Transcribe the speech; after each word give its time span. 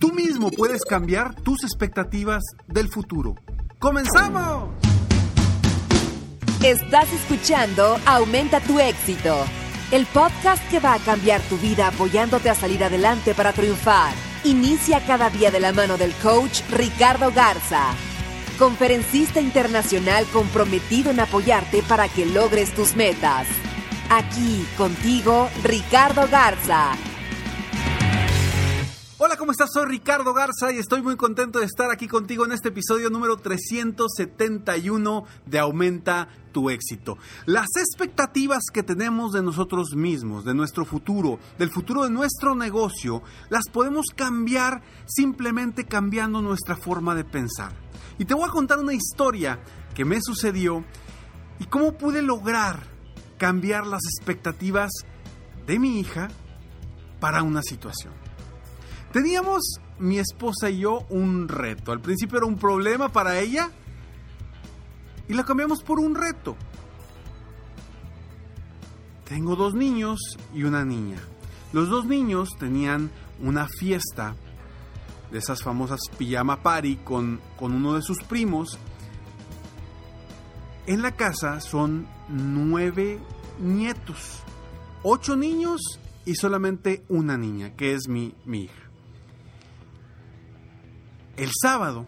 Tú 0.00 0.12
mismo 0.12 0.50
puedes 0.50 0.84
cambiar 0.84 1.34
tus 1.36 1.64
expectativas 1.64 2.42
del 2.66 2.88
futuro. 2.88 3.34
¡Comenzamos! 3.78 4.68
Estás 6.62 7.10
escuchando 7.12 7.98
Aumenta 8.04 8.60
tu 8.60 8.78
éxito, 8.78 9.34
el 9.92 10.04
podcast 10.06 10.62
que 10.68 10.80
va 10.80 10.94
a 10.94 10.98
cambiar 10.98 11.40
tu 11.42 11.56
vida 11.56 11.88
apoyándote 11.88 12.50
a 12.50 12.54
salir 12.54 12.84
adelante 12.84 13.34
para 13.34 13.52
triunfar. 13.52 14.12
Inicia 14.44 15.00
cada 15.06 15.30
día 15.30 15.50
de 15.50 15.60
la 15.60 15.72
mano 15.72 15.96
del 15.96 16.12
coach 16.16 16.60
Ricardo 16.70 17.32
Garza, 17.32 17.94
conferencista 18.58 19.40
internacional 19.40 20.26
comprometido 20.26 21.10
en 21.10 21.20
apoyarte 21.20 21.82
para 21.82 22.08
que 22.08 22.26
logres 22.26 22.74
tus 22.74 22.96
metas. 22.96 23.46
Aquí 24.10 24.66
contigo, 24.76 25.48
Ricardo 25.64 26.28
Garza. 26.30 26.92
Hola, 29.26 29.36
¿cómo 29.36 29.50
estás? 29.50 29.70
Soy 29.72 29.86
Ricardo 29.86 30.32
Garza 30.32 30.70
y 30.70 30.78
estoy 30.78 31.02
muy 31.02 31.16
contento 31.16 31.58
de 31.58 31.64
estar 31.64 31.90
aquí 31.90 32.06
contigo 32.06 32.44
en 32.44 32.52
este 32.52 32.68
episodio 32.68 33.10
número 33.10 33.36
371 33.36 35.24
de 35.44 35.58
Aumenta 35.58 36.28
tu 36.52 36.70
éxito. 36.70 37.18
Las 37.44 37.66
expectativas 37.76 38.62
que 38.72 38.84
tenemos 38.84 39.32
de 39.32 39.42
nosotros 39.42 39.96
mismos, 39.96 40.44
de 40.44 40.54
nuestro 40.54 40.84
futuro, 40.84 41.40
del 41.58 41.70
futuro 41.70 42.04
de 42.04 42.10
nuestro 42.10 42.54
negocio, 42.54 43.20
las 43.48 43.64
podemos 43.68 44.06
cambiar 44.14 44.84
simplemente 45.06 45.86
cambiando 45.86 46.40
nuestra 46.40 46.76
forma 46.76 47.16
de 47.16 47.24
pensar. 47.24 47.72
Y 48.18 48.26
te 48.26 48.34
voy 48.34 48.48
a 48.48 48.52
contar 48.52 48.78
una 48.78 48.94
historia 48.94 49.58
que 49.92 50.04
me 50.04 50.20
sucedió 50.22 50.84
y 51.58 51.64
cómo 51.64 51.98
pude 51.98 52.22
lograr 52.22 52.84
cambiar 53.38 53.88
las 53.88 54.02
expectativas 54.04 54.92
de 55.66 55.80
mi 55.80 55.98
hija 55.98 56.28
para 57.18 57.42
una 57.42 57.62
situación. 57.62 58.25
Teníamos 59.12 59.80
mi 59.98 60.18
esposa 60.18 60.70
y 60.70 60.80
yo 60.80 61.06
un 61.08 61.48
reto. 61.48 61.92
Al 61.92 62.00
principio 62.00 62.38
era 62.38 62.46
un 62.46 62.58
problema 62.58 63.08
para 63.08 63.38
ella 63.38 63.70
y 65.28 65.34
la 65.34 65.44
cambiamos 65.44 65.82
por 65.82 65.98
un 65.98 66.14
reto. 66.14 66.56
Tengo 69.24 69.56
dos 69.56 69.74
niños 69.74 70.20
y 70.54 70.64
una 70.64 70.84
niña. 70.84 71.18
Los 71.72 71.88
dos 71.88 72.06
niños 72.06 72.50
tenían 72.58 73.10
una 73.42 73.66
fiesta 73.66 74.36
de 75.30 75.38
esas 75.38 75.62
famosas 75.62 76.00
pijama 76.16 76.62
party 76.62 76.96
con, 76.96 77.40
con 77.58 77.72
uno 77.72 77.94
de 77.94 78.02
sus 78.02 78.22
primos. 78.22 78.78
En 80.86 81.02
la 81.02 81.16
casa 81.16 81.60
son 81.60 82.06
nueve 82.28 83.18
nietos, 83.58 84.42
ocho 85.02 85.34
niños 85.34 85.80
y 86.24 86.36
solamente 86.36 87.04
una 87.08 87.36
niña, 87.36 87.74
que 87.74 87.94
es 87.94 88.08
mi, 88.08 88.34
mi 88.44 88.64
hija. 88.64 88.85
El 91.36 91.50
sábado 91.60 92.06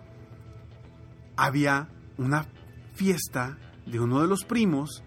había 1.37 1.89
una 2.16 2.47
fiesta 2.94 3.59
de 3.84 4.00
uno 4.00 4.22
de 4.22 4.27
los 4.27 4.44
primos 4.44 5.03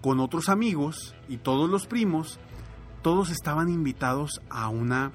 con 0.00 0.20
otros 0.20 0.48
amigos 0.48 1.16
y 1.28 1.38
todos 1.38 1.68
los 1.68 1.86
primos, 1.86 2.38
todos 3.02 3.30
estaban 3.30 3.68
invitados 3.68 4.40
a 4.50 4.68
una, 4.68 5.10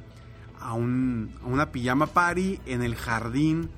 a, 0.59 0.73
un, 0.73 1.33
a 1.41 1.45
una 1.45 1.71
pijama 1.71 2.07
party 2.07 2.59
en 2.65 2.83
el 2.83 2.95
jardín 2.95 3.69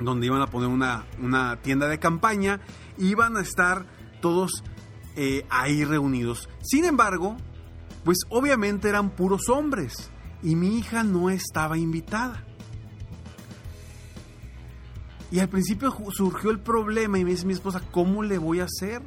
donde 0.00 0.26
iban 0.26 0.40
a 0.40 0.46
poner 0.46 0.68
una, 0.68 1.04
una 1.20 1.56
tienda 1.56 1.86
de 1.86 1.98
campaña 1.98 2.60
y 2.96 3.08
iban 3.08 3.36
a 3.36 3.42
estar 3.42 3.84
todos 4.22 4.64
eh, 5.16 5.44
ahí 5.50 5.84
reunidos. 5.84 6.48
Sin 6.62 6.86
embargo, 6.86 7.36
pues 8.04 8.18
obviamente 8.30 8.88
eran 8.88 9.10
puros 9.10 9.50
hombres 9.50 10.10
y 10.42 10.56
mi 10.56 10.78
hija 10.78 11.04
no 11.04 11.28
estaba 11.28 11.76
invitada. 11.76 12.46
Y 15.32 15.40
al 15.40 15.48
principio 15.48 15.96
surgió 16.10 16.50
el 16.50 16.60
problema 16.60 17.18
y 17.18 17.24
me 17.24 17.30
dice 17.30 17.46
mi 17.46 17.54
esposa, 17.54 17.80
¿cómo 17.90 18.22
le 18.22 18.36
voy 18.36 18.60
a 18.60 18.64
hacer? 18.64 19.00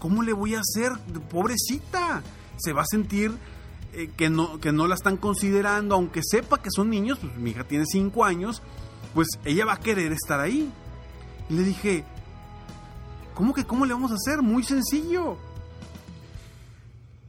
¿Cómo 0.00 0.24
le 0.24 0.32
voy 0.32 0.56
a 0.56 0.60
hacer? 0.60 0.92
Pobrecita, 1.30 2.24
se 2.56 2.72
va 2.72 2.82
a 2.82 2.86
sentir 2.86 3.32
eh, 3.92 4.10
que, 4.16 4.28
no, 4.28 4.58
que 4.58 4.72
no 4.72 4.88
la 4.88 4.96
están 4.96 5.16
considerando, 5.16 5.94
aunque 5.94 6.22
sepa 6.24 6.60
que 6.60 6.72
son 6.72 6.90
niños, 6.90 7.20
pues 7.20 7.36
mi 7.36 7.50
hija 7.50 7.62
tiene 7.62 7.84
5 7.86 8.24
años, 8.24 8.62
pues 9.14 9.28
ella 9.44 9.64
va 9.64 9.74
a 9.74 9.80
querer 9.80 10.10
estar 10.10 10.40
ahí. 10.40 10.72
Y 11.48 11.54
le 11.54 11.62
dije, 11.62 12.04
¿cómo 13.36 13.54
que 13.54 13.64
cómo 13.64 13.86
le 13.86 13.94
vamos 13.94 14.10
a 14.10 14.16
hacer? 14.16 14.42
Muy 14.42 14.64
sencillo. 14.64 15.38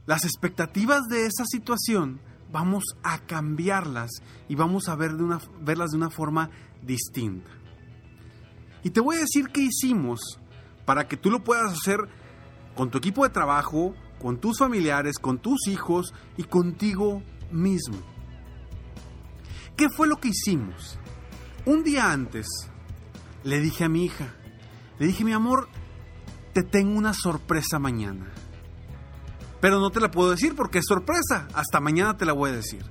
Las 0.04 0.24
expectativas 0.24 1.06
de 1.08 1.26
esa 1.26 1.44
situación 1.46 2.18
vamos 2.50 2.82
a 3.04 3.20
cambiarlas 3.20 4.10
y 4.48 4.56
vamos 4.56 4.88
a 4.88 4.96
ver 4.96 5.12
de 5.12 5.22
una, 5.22 5.40
verlas 5.60 5.90
de 5.90 5.96
una 5.96 6.10
forma 6.10 6.50
distinta. 6.82 7.57
Y 8.82 8.90
te 8.90 9.00
voy 9.00 9.16
a 9.16 9.20
decir 9.20 9.48
qué 9.48 9.62
hicimos 9.62 10.38
para 10.84 11.06
que 11.08 11.16
tú 11.16 11.30
lo 11.30 11.44
puedas 11.44 11.72
hacer 11.72 11.98
con 12.74 12.90
tu 12.90 12.98
equipo 12.98 13.24
de 13.24 13.30
trabajo, 13.30 13.94
con 14.20 14.38
tus 14.38 14.58
familiares, 14.58 15.18
con 15.18 15.38
tus 15.38 15.66
hijos 15.68 16.14
y 16.36 16.44
contigo 16.44 17.22
mismo. 17.50 17.98
¿Qué 19.76 19.88
fue 19.88 20.08
lo 20.08 20.16
que 20.16 20.28
hicimos? 20.28 20.98
Un 21.64 21.84
día 21.84 22.10
antes 22.10 22.46
le 23.44 23.60
dije 23.60 23.84
a 23.84 23.88
mi 23.88 24.04
hija, 24.04 24.34
le 24.98 25.06
dije, 25.06 25.24
mi 25.24 25.32
amor, 25.32 25.68
te 26.52 26.62
tengo 26.62 26.98
una 26.98 27.12
sorpresa 27.14 27.78
mañana. 27.78 28.32
Pero 29.60 29.80
no 29.80 29.90
te 29.90 30.00
la 30.00 30.10
puedo 30.10 30.30
decir 30.30 30.54
porque 30.56 30.78
es 30.78 30.84
sorpresa. 30.86 31.48
Hasta 31.54 31.80
mañana 31.80 32.16
te 32.16 32.24
la 32.24 32.32
voy 32.32 32.50
a 32.50 32.54
decir. 32.54 32.84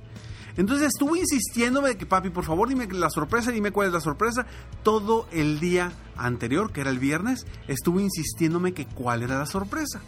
Entonces 0.58 0.88
estuve 0.88 1.20
insistiéndome 1.20 1.90
de 1.90 1.96
que 1.96 2.04
papi, 2.04 2.30
por 2.30 2.44
favor, 2.44 2.68
dime 2.68 2.88
la 2.88 3.10
sorpresa, 3.10 3.52
dime 3.52 3.70
cuál 3.70 3.86
es 3.86 3.92
la 3.92 4.00
sorpresa. 4.00 4.44
Todo 4.82 5.28
el 5.30 5.60
día 5.60 5.92
anterior, 6.16 6.72
que 6.72 6.80
era 6.80 6.90
el 6.90 6.98
viernes, 6.98 7.46
estuve 7.68 8.02
insistiéndome 8.02 8.74
que 8.74 8.84
cuál 8.84 9.22
era 9.22 9.38
la 9.38 9.46
sorpresa. 9.46 10.00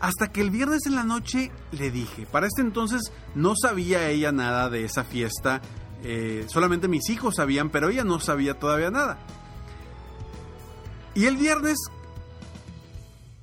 Hasta 0.00 0.32
que 0.32 0.40
el 0.40 0.50
viernes 0.50 0.86
en 0.86 0.94
la 0.94 1.04
noche 1.04 1.52
le 1.70 1.90
dije, 1.90 2.26
para 2.26 2.46
este 2.46 2.62
entonces 2.62 3.12
no 3.34 3.52
sabía 3.60 4.08
ella 4.08 4.32
nada 4.32 4.70
de 4.70 4.84
esa 4.84 5.04
fiesta, 5.04 5.60
eh, 6.02 6.46
solamente 6.48 6.88
mis 6.88 7.10
hijos 7.10 7.36
sabían, 7.36 7.68
pero 7.68 7.90
ella 7.90 8.04
no 8.04 8.18
sabía 8.20 8.58
todavía 8.58 8.90
nada. 8.90 9.18
Y 11.14 11.26
el 11.26 11.36
viernes, 11.36 11.76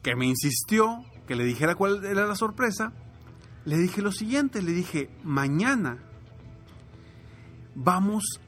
que 0.01 0.15
me 0.15 0.25
insistió 0.25 1.03
que 1.27 1.35
le 1.35 1.43
dijera 1.43 1.75
cuál 1.75 2.03
era 2.03 2.25
la 2.25 2.35
sorpresa, 2.35 2.93
le 3.65 3.77
dije 3.77 4.01
lo 4.01 4.11
siguiente, 4.11 4.61
le 4.61 4.73
dije, 4.73 5.09
mañana 5.23 5.97
vamos 7.75 8.39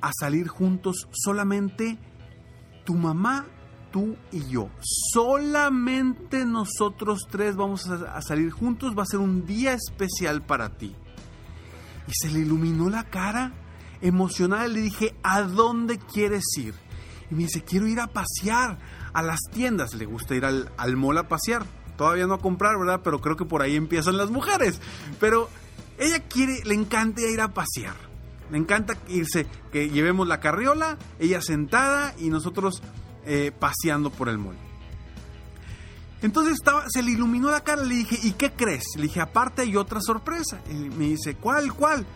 a 0.00 0.10
salir 0.12 0.48
juntos 0.48 1.08
solamente 1.12 1.98
tu 2.84 2.94
mamá, 2.94 3.46
tú 3.92 4.16
y 4.32 4.44
yo. 4.48 4.70
Solamente 5.12 6.44
nosotros 6.44 7.26
tres 7.30 7.56
vamos 7.56 7.88
a, 7.88 8.20
salir 8.22 8.50
juntos, 8.50 8.98
va 8.98 9.04
a 9.04 9.06
ser 9.06 9.20
un 9.20 9.46
día 9.46 9.72
especial 9.72 10.42
para 10.42 10.76
ti. 10.76 10.94
Y 12.06 12.12
se 12.12 12.30
le 12.30 12.40
iluminó 12.40 12.90
la 12.90 13.04
cara, 13.04 13.52
emocionada, 14.00 14.66
le 14.68 14.80
dije, 14.80 15.14
¿a 15.22 15.42
dónde 15.42 15.98
quieres 15.98 16.44
ir? 16.58 16.74
Y 17.30 17.34
me 17.34 17.44
dice, 17.44 17.62
quiero 17.62 17.86
ir 17.86 18.00
a 18.00 18.08
pasear 18.08 18.78
a 19.14 19.22
las 19.22 19.40
tiendas, 19.52 19.94
le 19.94 20.04
gusta 20.04 20.34
ir 20.34 20.44
al, 20.44 20.70
al 20.76 20.96
mall 20.96 21.18
a 21.18 21.28
pasear 21.28 21.64
todavía 21.96 22.26
no 22.26 22.34
a 22.34 22.38
comprar, 22.38 22.78
¿verdad? 22.78 23.00
Pero 23.02 23.20
creo 23.20 23.36
que 23.36 23.44
por 23.44 23.62
ahí 23.62 23.76
empiezan 23.76 24.16
las 24.16 24.30
mujeres. 24.30 24.80
Pero 25.20 25.48
ella 25.98 26.20
quiere, 26.20 26.62
le 26.64 26.74
encanta 26.74 27.22
ir 27.22 27.40
a 27.40 27.48
pasear. 27.48 27.96
Me 28.50 28.58
encanta 28.58 28.94
irse, 29.08 29.46
que 29.72 29.88
llevemos 29.88 30.28
la 30.28 30.40
carriola, 30.40 30.98
ella 31.18 31.40
sentada 31.40 32.14
y 32.18 32.28
nosotros 32.28 32.82
eh, 33.24 33.52
paseando 33.58 34.10
por 34.10 34.28
el 34.28 34.38
mall. 34.38 34.56
Entonces 36.22 36.54
estaba, 36.54 36.84
se 36.88 37.02
le 37.02 37.10
iluminó 37.10 37.50
la 37.50 37.62
cara, 37.62 37.82
le 37.82 37.94
dije, 37.94 38.18
¿y 38.22 38.32
qué 38.32 38.52
crees? 38.52 38.84
Le 38.96 39.04
dije, 39.04 39.20
aparte 39.20 39.62
hay 39.62 39.76
otra 39.76 40.00
sorpresa. 40.00 40.60
Y 40.70 40.74
me 40.74 41.06
dice, 41.06 41.34
¿cuál, 41.36 41.72
cuál? 41.74 42.06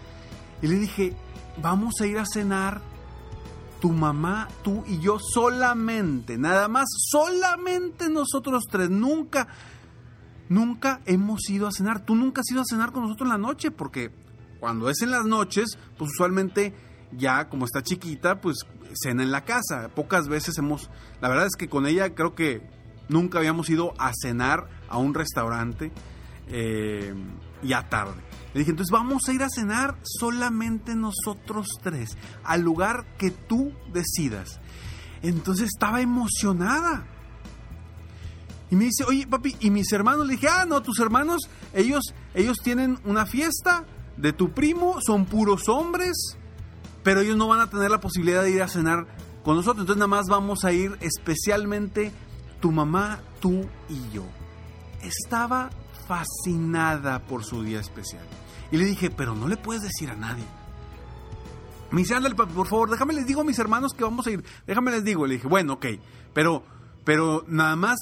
Y 0.63 0.67
le 0.67 0.77
dije, 0.77 1.15
vamos 1.61 1.95
a 2.01 2.07
ir 2.07 2.19
a 2.19 2.25
cenar 2.25 2.81
tu 3.81 3.93
mamá, 3.93 4.49
tú 4.63 4.85
y 4.87 4.99
yo 4.99 5.19
solamente, 5.19 6.37
nada 6.37 6.69
más, 6.69 6.89
solamente 7.11 8.09
nosotros 8.09 8.65
tres, 8.71 8.91
nunca, 8.91 9.49
nunca 10.49 11.01
hemos 11.07 11.49
ido 11.49 11.67
a 11.67 11.73
cenar. 11.73 12.05
Tú 12.05 12.15
nunca 12.15 12.41
has 12.41 12.51
ido 12.51 12.61
a 12.61 12.65
cenar 12.65 12.93
con 12.93 13.03
nosotros 13.05 13.27
en 13.27 13.33
la 13.33 13.39
noche, 13.39 13.71
porque 13.71 14.11
cuando 14.61 14.91
es 14.91 15.01
en 15.03 15.11
las 15.11 15.25
noches, 15.25 15.79
pues 15.97 16.11
usualmente 16.13 16.75
ya 17.17 17.49
como 17.49 17.65
está 17.65 17.83
chiquita, 17.83 18.41
pues 18.41 18.67
cena 18.95 19.23
en 19.23 19.31
la 19.31 19.45
casa. 19.45 19.89
Pocas 19.95 20.29
veces 20.29 20.59
hemos, 20.59 20.91
la 21.21 21.29
verdad 21.29 21.47
es 21.47 21.57
que 21.57 21.69
con 21.69 21.87
ella 21.87 22.15
creo 22.15 22.35
que 22.35 22.63
nunca 23.09 23.39
habíamos 23.39 23.71
ido 23.71 23.95
a 23.99 24.13
cenar 24.15 24.69
a 24.89 24.99
un 24.99 25.15
restaurante 25.15 25.93
eh, 26.49 27.15
ya 27.63 27.89
tarde. 27.89 28.28
Le 28.55 28.61
dije, 28.61 28.71
entonces 28.71 28.91
vamos 28.91 29.23
a 29.29 29.33
ir 29.33 29.43
a 29.43 29.49
cenar 29.49 29.99
solamente 30.03 30.95
nosotros 30.95 31.67
tres, 31.83 32.17
al 32.45 32.63
lugar 32.63 33.05
que 33.19 33.31
tú 33.31 33.73
decidas. 33.93 34.61
Entonces 35.23 35.69
estaba 35.73 36.01
emocionada. 36.01 37.07
Y 38.71 38.77
me 38.77 38.85
dice, 38.85 39.05
oye 39.05 39.27
papi, 39.27 39.57
¿y 39.61 39.71
mis 39.71 39.93
hermanos? 39.93 40.27
Le 40.27 40.35
dije, 40.35 40.49
ah, 40.49 40.65
no, 40.67 40.83
tus 40.83 40.99
hermanos, 40.99 41.49
ellos, 41.73 42.15
ellos 42.35 42.59
tienen 42.63 42.99
una 43.05 43.27
fiesta 43.27 43.85
de 44.17 44.33
tu 44.33 44.53
primo, 44.53 45.01
son 45.01 45.25
puros 45.25 45.69
hombres, 45.69 46.37
pero 47.03 47.21
ellos 47.21 47.37
no 47.37 47.49
van 47.49 47.61
a 47.61 47.71
tener 47.71 47.91
la 47.91 48.01
posibilidad 48.01 48.43
de 48.43 48.51
ir 48.51 48.63
a 48.63 48.69
cenar 48.69 49.07
con 49.43 49.57
nosotros. 49.57 49.83
Entonces 49.83 49.99
nada 49.99 50.09
más 50.09 50.27
vamos 50.29 50.65
a 50.65 50.73
ir 50.73 50.97
especialmente 51.01 52.13
tu 52.61 52.73
mamá, 52.73 53.21
tú 53.41 53.67
y 53.89 54.11
yo. 54.13 54.25
Estaba 55.03 55.71
fascinada 56.09 57.21
por 57.21 57.45
su 57.45 57.63
día 57.63 57.79
especial. 57.79 58.25
Y 58.73 58.79
le 58.79 58.87
dije, 58.87 59.11
pero 59.11 59.35
no 59.35 59.47
le 59.47 59.57
puedes 59.57 59.83
decir 59.83 60.11
a 60.11 60.17
nadie. 60.17 60.45
Me 61.91 62.01
dice, 62.01 62.15
ándale, 62.15 62.35
por 62.35 62.67
favor, 62.67 62.91
déjame 62.91 63.15
les 63.15 63.27
digo 63.27 63.43
a 63.43 63.45
mis 63.45 63.59
hermanos 63.59 63.93
que 63.93 64.05
vamos 64.05 64.27
a 64.27 64.31
ir. 64.31 64.45
Déjame 64.67 64.91
les 64.91 65.05
digo. 65.05 65.27
Le 65.27 65.35
dije, 65.35 65.47
bueno, 65.47 65.75
ok, 65.75 65.87
pero, 66.35 66.65
pero 67.05 67.45
nada 67.47 67.77
más 67.77 67.99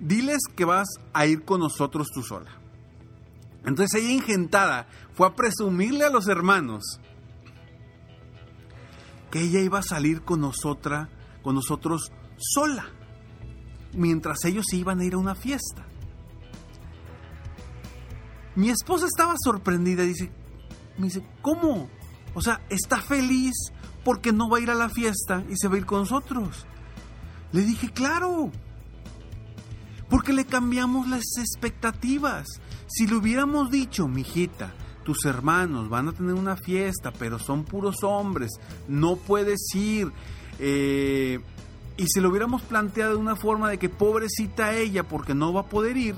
diles 0.00 0.40
que 0.56 0.64
vas 0.64 0.88
a 1.12 1.26
ir 1.26 1.44
con 1.44 1.60
nosotros 1.60 2.08
tú 2.12 2.22
sola. 2.22 2.50
Entonces 3.64 4.02
ella 4.02 4.12
ingentada 4.12 4.88
fue 5.14 5.26
a 5.26 5.34
presumirle 5.36 6.04
a 6.04 6.10
los 6.10 6.28
hermanos 6.28 7.00
que 9.30 9.42
ella 9.42 9.60
iba 9.60 9.78
a 9.78 9.82
salir 9.82 10.22
con 10.22 10.40
nosotras, 10.40 11.08
con 11.42 11.54
nosotros 11.54 12.10
sola, 12.38 12.86
mientras 13.94 14.44
ellos 14.44 14.72
iban 14.72 15.00
a 15.00 15.04
ir 15.04 15.14
a 15.14 15.18
una 15.18 15.34
fiesta. 15.34 15.89
Mi 18.56 18.70
esposa 18.70 19.06
estaba 19.06 19.34
sorprendida, 19.42 20.02
dice, 20.02 20.30
me 20.98 21.06
dice, 21.06 21.22
¿cómo? 21.42 21.88
O 22.34 22.42
sea, 22.42 22.60
está 22.68 23.00
feliz 23.00 23.54
porque 24.04 24.32
no 24.32 24.48
va 24.48 24.58
a 24.58 24.60
ir 24.60 24.70
a 24.70 24.74
la 24.74 24.88
fiesta 24.88 25.44
y 25.48 25.56
se 25.56 25.68
va 25.68 25.74
a 25.74 25.78
ir 25.78 25.86
con 25.86 26.00
nosotros. 26.00 26.66
Le 27.52 27.62
dije, 27.62 27.90
claro, 27.90 28.50
porque 30.08 30.32
le 30.32 30.44
cambiamos 30.44 31.08
las 31.08 31.24
expectativas. 31.38 32.46
Si 32.86 33.06
le 33.06 33.16
hubiéramos 33.16 33.70
dicho, 33.70 34.08
mijita, 34.08 34.72
tus 35.04 35.24
hermanos 35.24 35.88
van 35.88 36.08
a 36.08 36.12
tener 36.12 36.34
una 36.34 36.56
fiesta, 36.56 37.12
pero 37.12 37.38
son 37.38 37.64
puros 37.64 38.02
hombres, 38.02 38.50
no 38.88 39.16
puedes 39.16 39.60
ir. 39.74 40.12
Eh, 40.58 41.40
y 41.96 42.06
si 42.06 42.20
lo 42.20 42.30
hubiéramos 42.30 42.62
planteado 42.62 43.12
de 43.12 43.18
una 43.18 43.36
forma 43.36 43.70
de 43.70 43.78
que 43.78 43.88
pobrecita 43.88 44.74
ella 44.74 45.02
porque 45.02 45.34
no 45.34 45.52
va 45.52 45.62
a 45.62 45.66
poder 45.66 45.96
ir, 45.96 46.16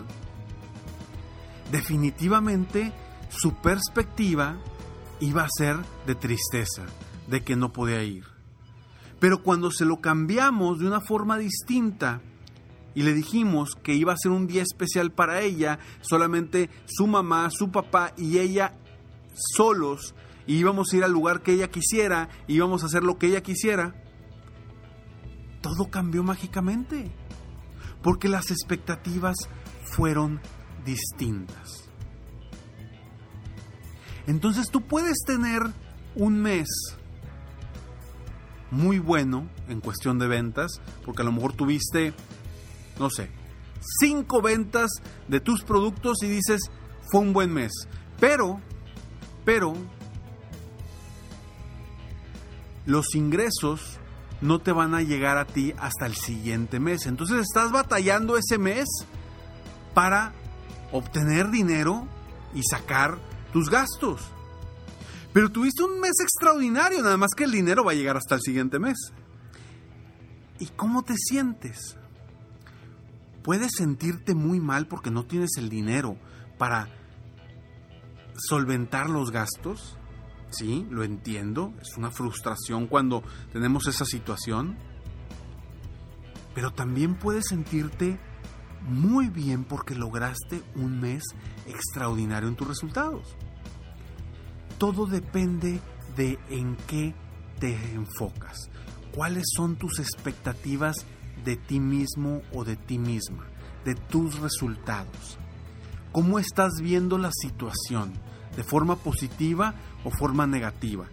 definitivamente 1.72 2.92
su 3.30 3.54
perspectiva 3.54 4.58
iba 5.20 5.42
a 5.42 5.48
ser 5.48 5.76
de 6.06 6.14
tristeza, 6.14 6.84
de 7.26 7.42
que 7.42 7.56
no 7.56 7.72
podía 7.72 8.04
ir. 8.04 8.24
Pero 9.18 9.42
cuando 9.42 9.70
se 9.70 9.86
lo 9.86 10.00
cambiamos 10.00 10.78
de 10.78 10.86
una 10.86 11.00
forma 11.00 11.38
distinta 11.38 12.20
y 12.94 13.04
le 13.04 13.14
dijimos 13.14 13.70
que 13.82 13.94
iba 13.94 14.12
a 14.12 14.18
ser 14.18 14.32
un 14.32 14.46
día 14.46 14.62
especial 14.62 15.12
para 15.12 15.40
ella, 15.40 15.78
solamente 16.02 16.68
su 16.86 17.06
mamá, 17.06 17.48
su 17.50 17.70
papá 17.70 18.12
y 18.18 18.38
ella 18.38 18.74
solos, 19.56 20.14
y 20.46 20.56
íbamos 20.56 20.92
a 20.92 20.96
ir 20.96 21.04
al 21.04 21.12
lugar 21.12 21.40
que 21.42 21.52
ella 21.52 21.70
quisiera, 21.70 22.28
y 22.46 22.56
íbamos 22.56 22.82
a 22.82 22.86
hacer 22.86 23.02
lo 23.02 23.16
que 23.16 23.28
ella 23.28 23.42
quisiera, 23.42 23.94
todo 25.62 25.88
cambió 25.90 26.22
mágicamente, 26.22 27.10
porque 28.02 28.28
las 28.28 28.50
expectativas 28.50 29.36
fueron 29.84 30.40
distintas. 30.84 31.88
Entonces 34.26 34.68
tú 34.70 34.82
puedes 34.82 35.18
tener 35.26 35.62
un 36.14 36.40
mes 36.40 36.68
muy 38.70 38.98
bueno 38.98 39.48
en 39.68 39.80
cuestión 39.80 40.18
de 40.18 40.28
ventas, 40.28 40.80
porque 41.04 41.22
a 41.22 41.24
lo 41.24 41.32
mejor 41.32 41.52
tuviste, 41.52 42.14
no 42.98 43.10
sé, 43.10 43.30
cinco 44.00 44.40
ventas 44.40 44.90
de 45.28 45.40
tus 45.40 45.62
productos 45.62 46.22
y 46.22 46.28
dices, 46.28 46.70
fue 47.10 47.20
un 47.20 47.32
buen 47.32 47.52
mes. 47.52 47.72
Pero, 48.18 48.60
pero, 49.44 49.74
los 52.86 53.14
ingresos 53.14 53.98
no 54.40 54.58
te 54.58 54.72
van 54.72 54.94
a 54.94 55.02
llegar 55.02 55.38
a 55.38 55.46
ti 55.46 55.74
hasta 55.78 56.06
el 56.06 56.14
siguiente 56.14 56.80
mes. 56.80 57.06
Entonces 57.06 57.38
estás 57.40 57.72
batallando 57.72 58.36
ese 58.36 58.58
mes 58.58 58.86
para 59.94 60.32
obtener 60.92 61.50
dinero 61.50 62.06
y 62.54 62.62
sacar 62.62 63.18
tus 63.52 63.68
gastos. 63.68 64.20
Pero 65.32 65.50
tuviste 65.50 65.82
un 65.82 65.98
mes 65.98 66.12
extraordinario, 66.22 67.02
nada 67.02 67.16
más 67.16 67.30
que 67.36 67.44
el 67.44 67.52
dinero 67.52 67.84
va 67.84 67.92
a 67.92 67.94
llegar 67.94 68.16
hasta 68.16 68.34
el 68.34 68.42
siguiente 68.42 68.78
mes. 68.78 69.12
¿Y 70.58 70.66
cómo 70.66 71.02
te 71.02 71.14
sientes? 71.16 71.96
Puedes 73.42 73.72
sentirte 73.76 74.34
muy 74.34 74.60
mal 74.60 74.86
porque 74.86 75.10
no 75.10 75.24
tienes 75.24 75.50
el 75.56 75.68
dinero 75.68 76.16
para 76.58 76.88
solventar 78.36 79.08
los 79.08 79.30
gastos. 79.30 79.96
Sí, 80.50 80.86
lo 80.90 81.02
entiendo. 81.02 81.72
Es 81.80 81.96
una 81.96 82.10
frustración 82.10 82.86
cuando 82.86 83.22
tenemos 83.52 83.88
esa 83.88 84.04
situación. 84.04 84.76
Pero 86.54 86.72
también 86.72 87.14
puedes 87.14 87.46
sentirte 87.48 88.20
muy 88.88 89.28
bien 89.28 89.64
porque 89.64 89.94
lograste 89.94 90.62
un 90.74 91.00
mes 91.00 91.22
extraordinario 91.66 92.48
en 92.48 92.56
tus 92.56 92.68
resultados. 92.68 93.36
Todo 94.78 95.06
depende 95.06 95.80
de 96.16 96.38
en 96.50 96.76
qué 96.86 97.14
te 97.58 97.74
enfocas, 97.94 98.70
cuáles 99.14 99.44
son 99.54 99.76
tus 99.76 99.98
expectativas 100.00 101.06
de 101.44 101.56
ti 101.56 101.80
mismo 101.80 102.42
o 102.52 102.64
de 102.64 102.76
ti 102.76 102.98
misma, 102.98 103.46
de 103.84 103.94
tus 103.94 104.40
resultados. 104.40 105.38
¿Cómo 106.10 106.38
estás 106.38 106.72
viendo 106.80 107.18
la 107.18 107.30
situación? 107.32 108.12
¿De 108.56 108.64
forma 108.64 108.96
positiva 108.96 109.74
o 110.04 110.10
forma 110.10 110.46
negativa? 110.46 111.06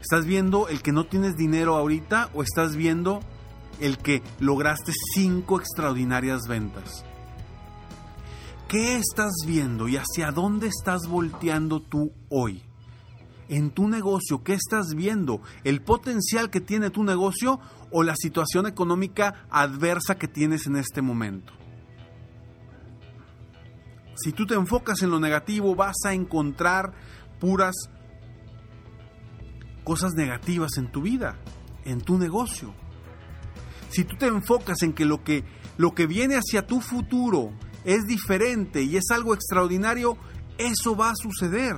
¿Estás 0.00 0.26
viendo 0.26 0.68
el 0.68 0.82
que 0.82 0.92
no 0.92 1.06
tienes 1.06 1.36
dinero 1.36 1.76
ahorita 1.76 2.30
o 2.34 2.42
estás 2.42 2.76
viendo 2.76 3.20
el 3.80 3.98
que 3.98 4.22
lograste 4.40 4.92
cinco 5.14 5.60
extraordinarias 5.60 6.46
ventas. 6.48 7.04
¿Qué 8.68 8.96
estás 8.96 9.32
viendo 9.46 9.88
y 9.88 9.96
hacia 9.96 10.30
dónde 10.30 10.66
estás 10.66 11.06
volteando 11.08 11.80
tú 11.80 12.12
hoy? 12.28 12.62
En 13.48 13.70
tu 13.70 13.88
negocio, 13.88 14.44
¿qué 14.44 14.52
estás 14.52 14.94
viendo? 14.94 15.40
¿El 15.64 15.80
potencial 15.80 16.50
que 16.50 16.60
tiene 16.60 16.90
tu 16.90 17.02
negocio 17.02 17.60
o 17.90 18.02
la 18.02 18.14
situación 18.14 18.66
económica 18.66 19.46
adversa 19.48 20.18
que 20.18 20.28
tienes 20.28 20.66
en 20.66 20.76
este 20.76 21.00
momento? 21.00 21.54
Si 24.16 24.32
tú 24.32 24.44
te 24.44 24.54
enfocas 24.54 25.00
en 25.02 25.10
lo 25.10 25.18
negativo, 25.18 25.74
vas 25.74 25.96
a 26.04 26.12
encontrar 26.12 26.92
puras 27.40 27.74
cosas 29.84 30.12
negativas 30.12 30.76
en 30.76 30.92
tu 30.92 31.00
vida, 31.00 31.38
en 31.84 32.02
tu 32.02 32.18
negocio. 32.18 32.74
Si 33.88 34.04
tú 34.04 34.16
te 34.16 34.26
enfocas 34.26 34.82
en 34.82 34.92
que 34.92 35.04
lo 35.04 35.24
que, 35.24 35.44
lo 35.76 35.94
que 35.94 36.06
viene 36.06 36.36
hacia 36.36 36.66
tu 36.66 36.80
futuro 36.80 37.52
es 37.84 38.06
diferente 38.06 38.82
y 38.82 38.96
es 38.96 39.10
algo 39.10 39.34
extraordinario, 39.34 40.18
eso 40.58 40.96
va 40.96 41.10
a 41.10 41.16
suceder. 41.16 41.76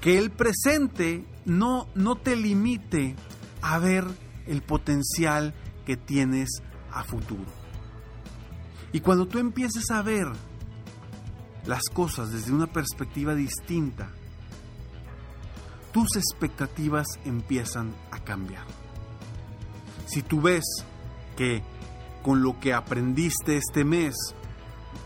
Que 0.00 0.18
el 0.18 0.30
presente 0.30 1.24
no, 1.46 1.88
no 1.94 2.16
te 2.16 2.36
limite 2.36 3.16
a 3.62 3.78
ver 3.78 4.04
el 4.46 4.62
potencial 4.62 5.54
que 5.86 5.96
tienes 5.96 6.62
a 6.92 7.04
futuro. 7.04 7.46
Y 8.92 9.00
cuando 9.00 9.26
tú 9.26 9.38
empieces 9.38 9.90
a 9.90 10.02
ver 10.02 10.26
las 11.66 11.82
cosas 11.92 12.30
desde 12.30 12.52
una 12.52 12.66
perspectiva 12.66 13.34
distinta, 13.34 14.10
tus 15.92 16.16
expectativas 16.16 17.06
empiezan 17.24 17.94
a 18.10 18.22
cambiar. 18.22 18.66
Si 20.06 20.22
tú 20.22 20.40
ves 20.40 20.64
que 21.36 21.62
con 22.22 22.42
lo 22.42 22.58
que 22.58 22.72
aprendiste 22.72 23.56
este 23.56 23.84
mes, 23.84 24.14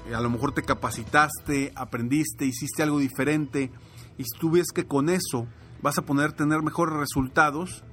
eh, 0.09 0.14
a 0.14 0.21
lo 0.21 0.31
mejor 0.31 0.52
te 0.52 0.62
capacitaste, 0.62 1.73
aprendiste, 1.75 2.45
hiciste 2.47 2.83
algo 2.83 2.99
diferente, 2.99 3.73
y 4.17 4.25
si 4.25 4.38
tú 4.38 4.50
ves 4.50 4.67
que 4.75 4.87
con 4.87 5.09
eso 5.09 5.47
vas 5.83 5.99
a 5.99 6.02
poder 6.02 6.33
tener 6.33 6.62
mejores 6.62 6.97
resultados 6.97 7.85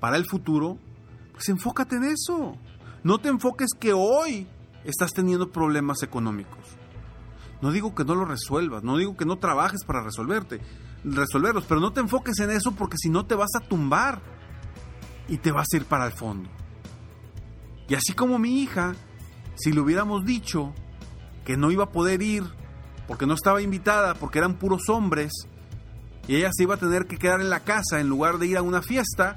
para 0.00 0.16
el 0.16 0.26
futuro, 0.26 0.78
pues 1.32 1.48
enfócate 1.48 1.96
en 1.96 2.04
eso. 2.04 2.56
No 3.02 3.18
te 3.18 3.28
enfoques 3.28 3.70
que 3.78 3.92
hoy 3.92 4.46
estás 4.84 5.12
teniendo 5.12 5.50
problemas 5.50 6.02
económicos. 6.02 6.76
No 7.60 7.72
digo 7.72 7.94
que 7.94 8.04
no 8.04 8.14
lo 8.14 8.24
resuelvas, 8.24 8.84
no 8.84 8.96
digo 8.96 9.16
que 9.16 9.24
no 9.24 9.38
trabajes 9.38 9.84
para 9.84 10.02
resolverte, 10.02 10.60
resolverlos, 11.04 11.64
pero 11.66 11.80
no 11.80 11.92
te 11.92 12.00
enfoques 12.00 12.38
en 12.38 12.50
eso 12.50 12.72
porque 12.72 12.96
si 12.98 13.10
no 13.10 13.26
te 13.26 13.34
vas 13.34 13.50
a 13.56 13.60
tumbar 13.60 14.22
y 15.28 15.38
te 15.38 15.52
vas 15.52 15.66
a 15.72 15.76
ir 15.76 15.84
para 15.84 16.06
el 16.06 16.12
fondo. 16.12 16.48
Y 17.88 17.94
así 17.94 18.12
como 18.12 18.38
mi 18.38 18.62
hija, 18.62 18.94
si 19.56 19.72
le 19.72 19.80
hubiéramos 19.80 20.24
dicho 20.24 20.72
que 21.44 21.56
no 21.56 21.70
iba 21.70 21.84
a 21.84 21.92
poder 21.92 22.22
ir 22.22 22.44
porque 23.06 23.26
no 23.26 23.34
estaba 23.34 23.62
invitada, 23.62 24.14
porque 24.14 24.38
eran 24.38 24.58
puros 24.58 24.88
hombres, 24.88 25.32
y 26.26 26.36
ella 26.36 26.50
se 26.52 26.64
iba 26.64 26.74
a 26.74 26.78
tener 26.78 27.06
que 27.06 27.16
quedar 27.16 27.40
en 27.40 27.48
la 27.48 27.60
casa 27.60 28.00
en 28.00 28.08
lugar 28.08 28.36
de 28.38 28.46
ir 28.46 28.58
a 28.58 28.62
una 28.62 28.82
fiesta, 28.82 29.34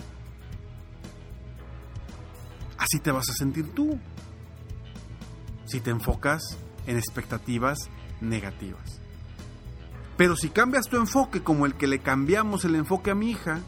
así 2.78 3.00
te 3.00 3.12
vas 3.12 3.30
a 3.30 3.34
sentir 3.34 3.74
tú. 3.74 3.98
Si 5.66 5.80
te 5.80 5.90
enfocas 5.90 6.42
en 6.86 6.98
expectativas 6.98 7.90
negativas. 8.20 9.00
Pero 10.18 10.36
si 10.36 10.50
cambias 10.50 10.88
tu 10.88 10.98
enfoque 10.98 11.42
como 11.42 11.66
el 11.66 11.76
que 11.76 11.88
le 11.88 12.00
cambiamos 12.00 12.66
el 12.66 12.76
enfoque 12.76 13.12
a 13.12 13.16
mi 13.16 13.32
hija, 13.32 13.62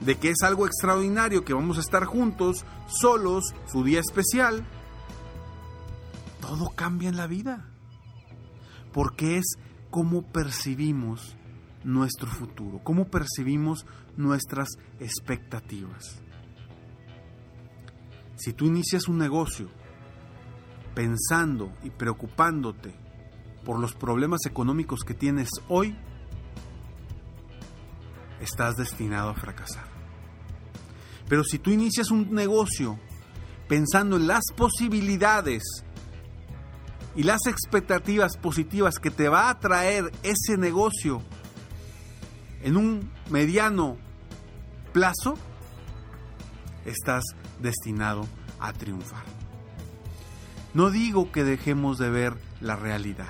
de 0.00 0.16
que 0.16 0.30
es 0.30 0.42
algo 0.42 0.66
extraordinario, 0.66 1.44
que 1.44 1.54
vamos 1.54 1.76
a 1.78 1.80
estar 1.80 2.04
juntos, 2.04 2.64
solos, 2.86 3.54
su 3.66 3.84
día 3.84 4.00
especial, 4.00 4.64
todo 6.40 6.70
cambia 6.70 7.08
en 7.08 7.16
la 7.16 7.26
vida. 7.26 7.68
Porque 8.92 9.38
es 9.38 9.58
cómo 9.90 10.22
percibimos 10.22 11.36
nuestro 11.84 12.28
futuro, 12.28 12.80
cómo 12.82 13.08
percibimos 13.08 13.86
nuestras 14.16 14.68
expectativas. 15.00 16.20
Si 18.36 18.52
tú 18.52 18.66
inicias 18.66 19.08
un 19.08 19.18
negocio 19.18 19.68
pensando 20.94 21.72
y 21.82 21.90
preocupándote 21.90 22.94
por 23.64 23.78
los 23.78 23.94
problemas 23.94 24.46
económicos 24.46 25.00
que 25.00 25.14
tienes 25.14 25.48
hoy, 25.68 25.96
estás 28.40 28.76
destinado 28.76 29.30
a 29.30 29.34
fracasar. 29.34 29.87
Pero 31.28 31.44
si 31.44 31.58
tú 31.58 31.70
inicias 31.70 32.10
un 32.10 32.32
negocio 32.34 32.98
pensando 33.68 34.16
en 34.16 34.26
las 34.26 34.44
posibilidades 34.56 35.62
y 37.14 37.22
las 37.22 37.46
expectativas 37.46 38.36
positivas 38.36 38.98
que 38.98 39.10
te 39.10 39.28
va 39.28 39.50
a 39.50 39.58
traer 39.58 40.10
ese 40.22 40.56
negocio 40.56 41.22
en 42.62 42.76
un 42.76 43.12
mediano 43.30 43.98
plazo, 44.92 45.36
estás 46.86 47.24
destinado 47.60 48.26
a 48.58 48.72
triunfar. 48.72 49.24
No 50.74 50.90
digo 50.90 51.30
que 51.30 51.44
dejemos 51.44 51.98
de 51.98 52.10
ver 52.10 52.36
la 52.60 52.76
realidad, 52.76 53.28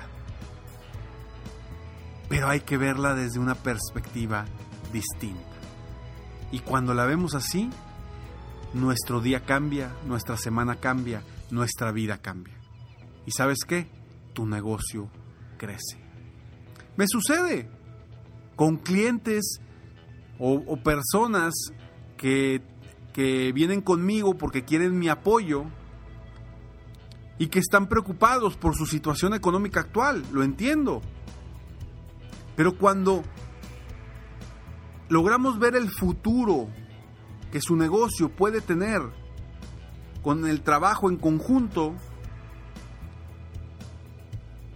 pero 2.27 2.49
hay 2.49 2.61
que 2.61 2.77
verla 2.77 3.15
desde 3.15 3.39
una 3.39 3.55
perspectiva 3.55 4.45
distinta. 4.93 5.41
Y 6.51 6.59
cuando 6.59 6.93
la 6.93 7.05
vemos 7.05 7.35
así, 7.35 7.69
nuestro 8.73 9.21
día 9.21 9.45
cambia, 9.45 9.95
nuestra 10.05 10.37
semana 10.37 10.75
cambia, 10.75 11.23
nuestra 11.51 11.91
vida 11.91 12.17
cambia. 12.19 12.59
¿Y 13.25 13.31
sabes 13.31 13.59
qué? 13.67 13.89
Tu 14.33 14.45
negocio 14.45 15.09
crece. 15.57 15.97
Me 16.95 17.07
sucede 17.07 17.69
con 18.55 18.77
clientes 18.77 19.59
o, 20.37 20.77
personas 20.83 21.53
que, 22.17 22.61
que 23.13 23.51
vienen 23.51 23.81
conmigo 23.81 24.37
porque 24.37 24.63
quieren 24.63 24.97
mi 24.97 25.09
apoyo 25.09 25.65
y 27.37 27.47
que 27.47 27.59
están 27.59 27.87
preocupados 27.87 28.57
por 28.57 28.75
su 28.75 28.85
situación 28.85 29.33
económica 29.33 29.81
actual, 29.81 30.23
lo 30.31 30.43
entiendo. 30.43 31.01
Pero 32.55 32.77
cuando 32.77 33.23
logramos 35.07 35.57
ver 35.59 35.75
el 35.75 35.89
futuro 35.89 36.67
que 37.51 37.61
su 37.61 37.75
negocio 37.75 38.29
puede 38.29 38.61
tener 38.61 39.01
con 40.21 40.47
el 40.47 40.61
trabajo 40.61 41.09
en 41.09 41.17
conjunto, 41.17 41.95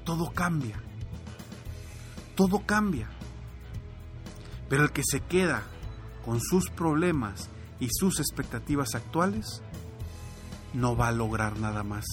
todo 0.03 0.31
cambia. 0.31 0.81
Todo 2.35 2.65
cambia. 2.65 3.09
Pero 4.69 4.83
el 4.83 4.91
que 4.91 5.03
se 5.05 5.21
queda 5.21 5.63
con 6.25 6.39
sus 6.39 6.69
problemas 6.69 7.49
y 7.79 7.89
sus 7.91 8.19
expectativas 8.19 8.95
actuales 8.95 9.61
no 10.73 10.95
va 10.95 11.09
a 11.09 11.11
lograr 11.11 11.59
nada 11.59 11.83
más. 11.83 12.05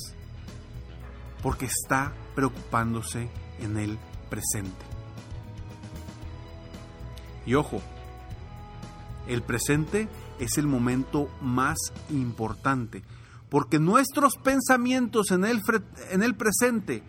Porque 1.43 1.67
está 1.67 2.13
preocupándose 2.35 3.31
en 3.61 3.79
el 3.79 3.99
presente. 4.29 4.85
Y 7.47 7.55
ojo, 7.55 7.81
el 9.27 9.43
presente 9.43 10.09
es 10.41 10.59
el 10.59 10.67
momento 10.67 11.31
más 11.41 11.77
importante, 12.11 13.03
porque 13.49 13.79
nuestros 13.79 14.37
pensamientos 14.37 15.31
en 15.31 15.45
el, 15.45 15.61
en 16.11 16.23
el 16.23 16.35
presente 16.35 17.03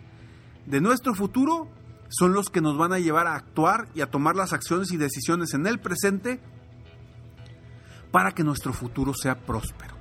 de 0.66 0.80
nuestro 0.80 1.14
futuro 1.14 1.68
son 2.08 2.34
los 2.34 2.50
que 2.50 2.60
nos 2.60 2.76
van 2.76 2.92
a 2.92 2.98
llevar 2.98 3.26
a 3.26 3.34
actuar 3.34 3.88
y 3.94 4.02
a 4.02 4.10
tomar 4.10 4.36
las 4.36 4.52
acciones 4.52 4.92
y 4.92 4.96
decisiones 4.96 5.54
en 5.54 5.66
el 5.66 5.80
presente 5.80 6.40
para 8.10 8.32
que 8.32 8.44
nuestro 8.44 8.72
futuro 8.72 9.14
sea 9.14 9.40
próspero. 9.40 9.96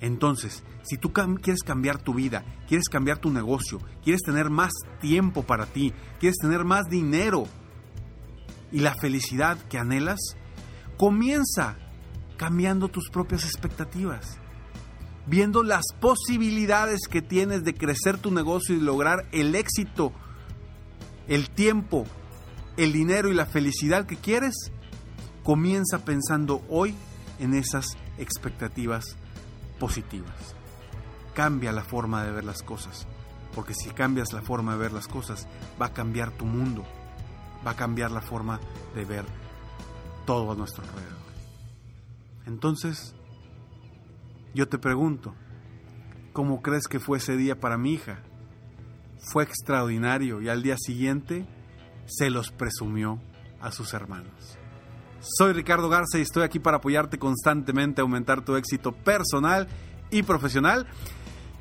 Entonces, 0.00 0.62
si 0.82 0.96
tú 0.96 1.12
quieres 1.12 1.62
cambiar 1.62 1.98
tu 1.98 2.14
vida, 2.14 2.44
quieres 2.66 2.88
cambiar 2.88 3.18
tu 3.18 3.30
negocio, 3.30 3.80
quieres 4.02 4.22
tener 4.22 4.48
más 4.48 4.72
tiempo 5.00 5.42
para 5.42 5.66
ti, 5.66 5.92
quieres 6.18 6.38
tener 6.38 6.64
más 6.64 6.88
dinero, 6.88 7.46
y 8.72 8.80
la 8.80 8.94
felicidad 8.94 9.58
que 9.68 9.78
anhelas, 9.78 10.18
comienza 10.98 11.76
cambiando 12.36 12.88
tus 12.88 13.08
propias 13.08 13.44
expectativas, 13.44 14.36
viendo 15.26 15.62
las 15.62 15.84
posibilidades 15.98 17.00
que 17.08 17.22
tienes 17.22 17.64
de 17.64 17.74
crecer 17.74 18.18
tu 18.18 18.30
negocio 18.30 18.74
y 18.74 18.80
lograr 18.80 19.26
el 19.32 19.54
éxito, 19.54 20.12
el 21.26 21.48
tiempo, 21.48 22.04
el 22.76 22.92
dinero 22.92 23.30
y 23.30 23.34
la 23.34 23.46
felicidad 23.46 24.04
que 24.04 24.16
quieres, 24.16 24.70
comienza 25.42 26.04
pensando 26.04 26.62
hoy 26.68 26.94
en 27.38 27.54
esas 27.54 27.96
expectativas 28.18 29.16
positivas. 29.78 30.54
Cambia 31.34 31.72
la 31.72 31.84
forma 31.84 32.24
de 32.24 32.32
ver 32.32 32.44
las 32.44 32.62
cosas, 32.62 33.06
porque 33.54 33.72
si 33.72 33.90
cambias 33.90 34.32
la 34.32 34.42
forma 34.42 34.72
de 34.72 34.78
ver 34.78 34.92
las 34.92 35.08
cosas, 35.08 35.46
va 35.80 35.86
a 35.86 35.94
cambiar 35.94 36.32
tu 36.32 36.44
mundo 36.44 36.84
va 37.66 37.72
a 37.72 37.76
cambiar 37.76 38.10
la 38.10 38.20
forma 38.20 38.60
de 38.94 39.04
ver 39.04 39.24
todo 40.28 40.52
a 40.52 40.54
nuestro 40.54 40.84
alrededor. 40.84 41.16
Entonces, 42.44 43.14
yo 44.52 44.68
te 44.68 44.76
pregunto, 44.76 45.34
¿cómo 46.34 46.60
crees 46.60 46.86
que 46.86 47.00
fue 47.00 47.16
ese 47.16 47.38
día 47.38 47.58
para 47.58 47.78
mi 47.78 47.94
hija? 47.94 48.18
Fue 49.32 49.42
extraordinario 49.42 50.42
y 50.42 50.50
al 50.50 50.62
día 50.62 50.76
siguiente 50.76 51.46
se 52.04 52.28
los 52.28 52.50
presumió 52.50 53.22
a 53.62 53.72
sus 53.72 53.94
hermanos. 53.94 54.58
Soy 55.22 55.54
Ricardo 55.54 55.88
Garza 55.88 56.18
y 56.18 56.22
estoy 56.22 56.42
aquí 56.42 56.58
para 56.58 56.76
apoyarte 56.76 57.18
constantemente 57.18 58.02
a 58.02 58.04
aumentar 58.04 58.44
tu 58.44 58.56
éxito 58.56 58.92
personal 58.92 59.66
y 60.10 60.24
profesional. 60.24 60.86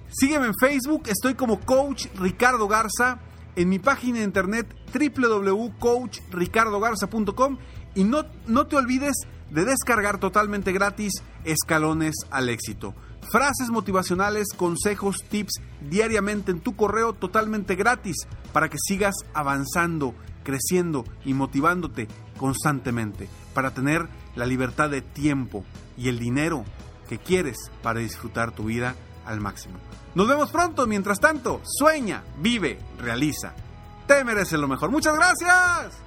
Sígueme 0.09 0.47
en 0.47 0.53
Facebook, 0.59 1.03
estoy 1.07 1.35
como 1.35 1.61
Coach 1.61 2.07
Ricardo 2.19 2.67
Garza 2.67 3.21
en 3.55 3.69
mi 3.69 3.79
página 3.79 4.17
de 4.17 4.25
internet 4.25 4.75
www.coachricardogarza.com 4.93 7.57
y 7.97 8.03
no, 8.03 8.25
no 8.45 8.67
te 8.67 8.75
olvides 8.75 9.15
de 9.49 9.65
descargar 9.65 10.19
totalmente 10.19 10.71
gratis 10.71 11.23
Escalones 11.43 12.13
al 12.29 12.47
Éxito. 12.47 12.93
Frases 13.31 13.69
motivacionales, 13.69 14.49
consejos, 14.55 15.23
tips 15.27 15.59
diariamente 15.81 16.51
en 16.51 16.61
tu 16.61 16.75
correo 16.75 17.13
totalmente 17.13 17.75
gratis 17.75 18.15
para 18.53 18.69
que 18.69 18.77
sigas 18.79 19.15
avanzando, 19.33 20.13
creciendo 20.43 21.05
y 21.25 21.33
motivándote 21.33 22.07
constantemente 22.37 23.27
para 23.55 23.73
tener 23.73 24.07
la 24.35 24.45
libertad 24.45 24.91
de 24.91 25.01
tiempo 25.01 25.65
y 25.97 26.09
el 26.09 26.19
dinero 26.19 26.65
que 27.09 27.17
quieres 27.17 27.57
para 27.81 27.99
disfrutar 27.99 28.51
tu 28.51 28.65
vida 28.65 28.95
al 29.25 29.41
máximo. 29.41 29.79
Nos 30.13 30.27
vemos 30.27 30.51
pronto. 30.51 30.85
Mientras 30.85 31.19
tanto, 31.19 31.61
sueña, 31.65 32.23
vive, 32.39 32.79
realiza. 32.99 33.53
Te 34.05 34.23
mereces 34.23 34.59
lo 34.59 34.67
mejor. 34.67 34.91
Muchas 34.91 35.15
gracias. 35.15 36.06